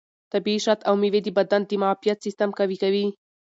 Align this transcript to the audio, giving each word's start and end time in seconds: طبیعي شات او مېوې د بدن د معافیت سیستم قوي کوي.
طبیعي 0.33 0.59
شات 0.65 0.79
او 0.87 0.93
مېوې 1.01 1.21
د 1.23 1.29
بدن 1.37 1.61
د 1.65 1.71
معافیت 1.81 2.17
سیستم 2.25 2.49
قوي 2.57 2.77
کوي. 2.83 3.05